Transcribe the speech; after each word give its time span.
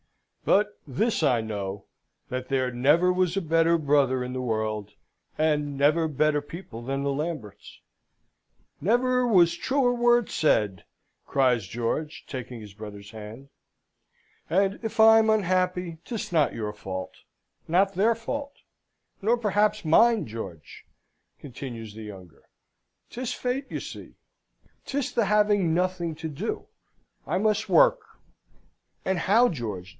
"But 0.43 0.79
this 0.87 1.21
I 1.21 1.41
know, 1.41 1.85
that 2.29 2.47
there 2.49 2.71
never 2.71 3.13
was 3.13 3.37
a 3.37 3.41
better 3.41 3.77
brother 3.77 4.23
in 4.23 4.33
the 4.33 4.41
world; 4.41 4.95
and 5.37 5.77
never 5.77 6.07
better 6.07 6.41
people 6.41 6.81
than 6.81 7.03
the 7.03 7.11
Lamberts." 7.13 7.79
"Never 8.81 9.27
was 9.27 9.53
truer 9.55 9.93
word 9.93 10.31
said!" 10.31 10.85
cries 11.27 11.67
George, 11.67 12.25
taking 12.25 12.59
his 12.59 12.73
brother's 12.73 13.11
hand. 13.11 13.49
"And 14.49 14.79
if 14.81 14.99
I'm 14.99 15.29
unhappy, 15.29 15.99
'tis 16.03 16.31
not 16.31 16.53
your 16.55 16.73
fault 16.73 17.17
nor 17.67 17.85
their 17.85 18.15
fault 18.15 18.53
nor 19.21 19.37
perhaps 19.37 19.85
mine, 19.85 20.25
George," 20.25 20.83
continues 21.39 21.93
the 21.93 22.01
younger. 22.01 22.45
'Tis 23.11 23.33
fate, 23.35 23.67
you 23.69 23.79
see, 23.79 24.15
'tis 24.87 25.11
the 25.13 25.25
having 25.25 25.75
nothing 25.75 26.15
to 26.15 26.27
do. 26.27 26.65
I 27.27 27.37
must 27.37 27.69
work; 27.69 28.01
and 29.05 29.19
how, 29.19 29.47
George? 29.47 29.89